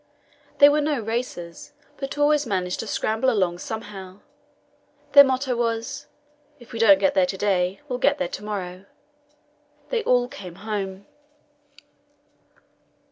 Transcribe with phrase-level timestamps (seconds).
[0.57, 4.21] They were no racers, but always managed to scramble along somehow.
[5.11, 6.07] Their motto was:
[6.59, 8.85] "If we don't get there to day, we'll get there to morrow."
[9.91, 11.05] They all came home.